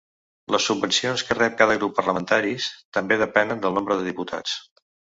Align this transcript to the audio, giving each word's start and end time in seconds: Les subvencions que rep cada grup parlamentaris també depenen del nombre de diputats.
Les 0.53 0.63
subvencions 0.69 1.23
que 1.27 1.37
rep 1.39 1.59
cada 1.61 1.77
grup 1.83 1.95
parlamentaris 2.01 2.73
també 2.99 3.23
depenen 3.27 3.67
del 3.69 3.79
nombre 3.79 4.01
de 4.03 4.13
diputats. 4.13 4.61